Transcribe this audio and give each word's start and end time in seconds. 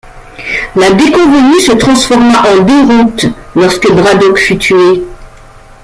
La 0.77 0.93
déconvenue 0.93 1.59
se 1.59 1.73
transforma 1.77 2.41
en 2.47 2.63
déroute 2.63 3.27
lorsque 3.53 3.91
Braddock 3.91 4.35
fut 4.39 4.57
tué. 4.57 5.03